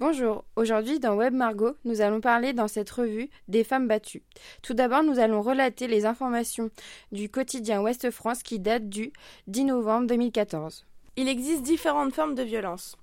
Bonjour, 0.00 0.44
aujourd'hui 0.54 1.00
dans 1.00 1.16
Web 1.16 1.34
Margot, 1.34 1.74
nous 1.84 2.00
allons 2.00 2.20
parler 2.20 2.52
dans 2.52 2.68
cette 2.68 2.88
revue 2.88 3.28
des 3.48 3.64
femmes 3.64 3.88
battues. 3.88 4.22
Tout 4.62 4.72
d'abord, 4.72 5.02
nous 5.02 5.18
allons 5.18 5.42
relater 5.42 5.88
les 5.88 6.06
informations 6.06 6.70
du 7.10 7.28
quotidien 7.28 7.82
Ouest 7.82 8.08
France 8.12 8.44
qui 8.44 8.60
date 8.60 8.88
du 8.88 9.12
10 9.48 9.64
novembre 9.64 10.06
2014. 10.06 10.86
Il 11.16 11.26
existe 11.26 11.62
différentes 11.62 12.14
formes 12.14 12.36
de 12.36 12.44
violence. 12.44 12.96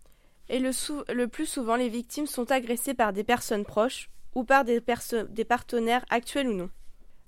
Et 0.47 0.59
le, 0.59 0.71
le 1.13 1.27
plus 1.27 1.45
souvent, 1.45 1.75
les 1.75 1.89
victimes 1.89 2.27
sont 2.27 2.49
agressées 2.49 2.93
par 2.93 3.11
des 3.11 3.25
personnes 3.25 3.65
proches 3.65 4.09
ou 4.33 4.45
par 4.45 4.63
des, 4.63 4.81
des 5.31 5.45
partenaires 5.45 6.05
actuels 6.09 6.47
ou 6.47 6.53
non. 6.53 6.69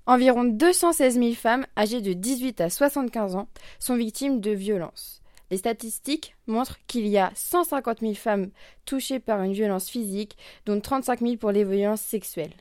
Environ 0.06 0.44
216 0.44 1.20
000 1.20 1.34
femmes 1.34 1.66
âgées 1.76 2.00
de 2.00 2.14
18 2.14 2.62
à 2.62 2.70
75 2.70 3.36
ans 3.36 3.48
sont 3.78 3.96
victimes 3.96 4.40
de 4.40 4.50
violences. 4.50 5.20
Les 5.50 5.56
statistiques 5.56 6.36
montrent 6.46 6.78
qu'il 6.86 7.06
y 7.06 7.18
a 7.18 7.32
150 7.34 8.00
000 8.00 8.14
femmes 8.14 8.50
touchées 8.84 9.20
par 9.20 9.42
une 9.42 9.52
violence 9.52 9.88
physique, 9.88 10.36
dont 10.66 10.80
35 10.80 11.20
000 11.20 11.36
pour 11.36 11.52
les 11.52 11.64
violences 11.64 12.02
sexuelles. 12.02 12.54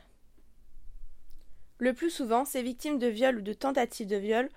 Le 1.79 1.93
plus 1.93 2.09
souvent, 2.09 2.45
ces 2.45 2.63
victimes 2.63 2.97
de 2.97 3.07
viol 3.07 3.37
ou 3.37 3.41
de 3.41 3.53
tentatives 3.53 4.07
de 4.07 4.15
viol 4.15 4.49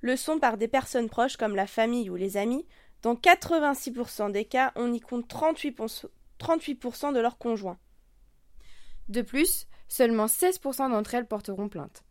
le 0.00 0.16
sont 0.16 0.38
par 0.38 0.58
des 0.58 0.68
personnes 0.68 1.08
proches 1.08 1.36
comme 1.36 1.56
la 1.56 1.66
famille 1.66 2.10
ou 2.10 2.16
les 2.16 2.36
amis. 2.36 2.66
Dans 3.02 3.14
86% 3.14 4.30
des 4.30 4.44
cas, 4.44 4.72
on 4.76 4.92
y 4.92 5.00
compte 5.00 5.28
38%, 5.28 6.06
38 6.38 7.12
de 7.14 7.20
leurs 7.20 7.38
conjoints. 7.38 7.78
De 9.08 9.22
plus, 9.22 9.66
seulement 9.88 10.26
16% 10.26 10.90
d'entre 10.90 11.14
elles 11.14 11.26
porteront 11.26 11.68
plainte. 11.68 12.04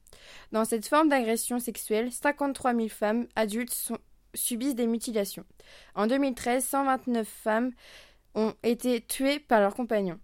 Dans 0.51 0.65
cette 0.65 0.87
forme 0.87 1.09
d'agression 1.09 1.59
sexuelle, 1.59 2.11
53 2.11 2.73
000 2.73 2.87
femmes 2.89 3.27
adultes 3.35 3.73
sont, 3.73 3.99
subissent 4.37 4.75
des 4.75 4.87
mutilations. 4.87 5.45
En 5.95 6.07
2013, 6.07 6.65
129 6.65 7.27
femmes 7.27 7.71
ont 8.35 8.53
été 8.63 9.01
tuées 9.01 9.39
par 9.39 9.59
leurs 9.59 9.75
compagnons. 9.75 10.19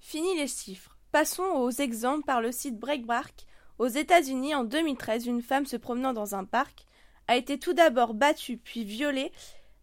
Fini 0.00 0.36
les 0.36 0.48
chiffres. 0.48 0.96
Passons 1.12 1.44
aux 1.44 1.70
exemples 1.70 2.24
par 2.24 2.40
le 2.40 2.52
site 2.52 2.78
Breakbark. 2.78 3.46
Aux 3.78 3.86
États-Unis, 3.86 4.54
en 4.54 4.64
2013, 4.64 5.26
une 5.26 5.42
femme 5.42 5.66
se 5.66 5.76
promenant 5.76 6.12
dans 6.12 6.34
un 6.34 6.44
parc 6.44 6.86
a 7.28 7.36
été 7.36 7.58
tout 7.58 7.72
d'abord 7.72 8.14
battue 8.14 8.56
puis 8.56 8.84
violée. 8.84 9.32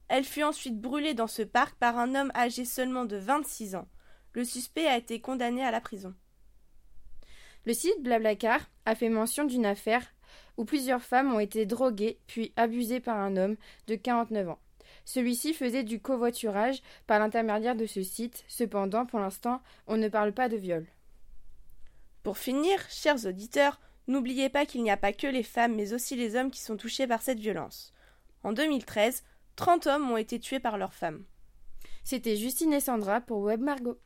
Elle 0.08 0.23
fut 0.23 0.43
ensuite 0.43 0.80
brûlée 0.80 1.13
dans 1.13 1.27
ce 1.27 1.41
parc 1.41 1.75
par 1.75 1.97
un 1.97 2.15
homme 2.15 2.31
âgé 2.35 2.65
seulement 2.65 3.05
de 3.05 3.17
26 3.17 3.75
ans. 3.75 3.87
Le 4.33 4.43
suspect 4.43 4.87
a 4.87 4.97
été 4.97 5.19
condamné 5.19 5.63
à 5.63 5.71
la 5.71 5.81
prison. 5.81 6.13
Le 7.65 7.73
site 7.73 8.02
Blablacar 8.02 8.61
a 8.85 8.95
fait 8.95 9.09
mention 9.09 9.45
d'une 9.45 9.65
affaire 9.65 10.12
où 10.57 10.65
plusieurs 10.65 11.01
femmes 11.01 11.33
ont 11.33 11.39
été 11.39 11.65
droguées 11.65 12.19
puis 12.27 12.53
abusées 12.55 12.99
par 12.99 13.17
un 13.17 13.37
homme 13.37 13.55
de 13.87 13.95
49 13.95 14.49
ans. 14.49 14.59
Celui-ci 15.05 15.53
faisait 15.53 15.83
du 15.83 15.99
covoiturage 15.99 16.81
par 17.07 17.19
l'intermédiaire 17.19 17.75
de 17.75 17.85
ce 17.85 18.03
site. 18.03 18.43
Cependant, 18.47 19.05
pour 19.05 19.19
l'instant, 19.19 19.61
on 19.87 19.97
ne 19.97 20.07
parle 20.07 20.31
pas 20.31 20.49
de 20.49 20.57
viol. 20.57 20.85
Pour 22.23 22.37
finir, 22.37 22.79
chers 22.89 23.25
auditeurs, 23.25 23.81
n'oubliez 24.07 24.49
pas 24.49 24.65
qu'il 24.65 24.83
n'y 24.83 24.91
a 24.91 24.97
pas 24.97 25.11
que 25.11 25.27
les 25.27 25.43
femmes, 25.43 25.75
mais 25.75 25.93
aussi 25.93 26.15
les 26.15 26.35
hommes 26.35 26.51
qui 26.51 26.61
sont 26.61 26.77
touchés 26.77 27.07
par 27.07 27.21
cette 27.21 27.39
violence. 27.39 27.93
En 28.43 28.53
2013, 28.53 29.23
30 29.55 29.87
hommes 29.87 30.11
ont 30.11 30.17
été 30.17 30.39
tués 30.39 30.59
par 30.59 30.77
leurs 30.77 30.93
femmes. 30.93 31.25
C'était 32.03 32.37
Justine 32.37 32.73
et 32.73 32.79
Sandra 32.79 33.21
pour 33.21 33.39
Web 33.39 33.61
Margot. 33.61 33.99